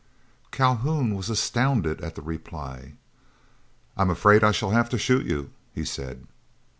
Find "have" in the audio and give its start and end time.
4.71-4.89